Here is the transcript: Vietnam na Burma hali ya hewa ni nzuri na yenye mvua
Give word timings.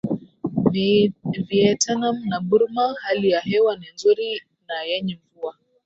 Vietnam 1.47 2.21
na 2.25 2.39
Burma 2.41 2.95
hali 3.01 3.29
ya 3.29 3.41
hewa 3.41 3.77
ni 3.77 3.87
nzuri 3.93 4.41
na 4.67 4.83
yenye 4.83 5.19
mvua 5.25 5.55